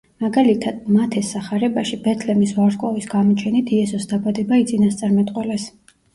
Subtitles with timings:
[0.23, 5.71] მაგალითად, მათეს სახარებაში ბეთლემის ვარსკვლავის გამოჩენით იესოს დაბადება იწინასწარმეტყველეს.